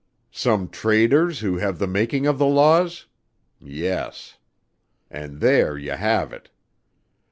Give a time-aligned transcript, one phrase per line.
[0.31, 3.05] Some traders who have the making of the laws?
[3.59, 4.39] Yes.
[5.11, 6.49] And there you have it.